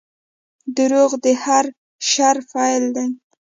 [0.77, 1.65] •دروغ د هر
[2.11, 3.07] شر پیل دی.